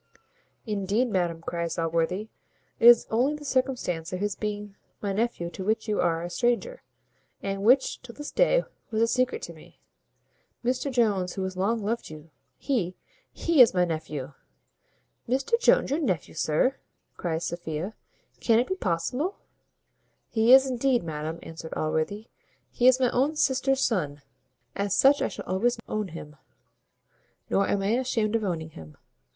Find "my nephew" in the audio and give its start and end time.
4.99-5.51, 13.75-14.33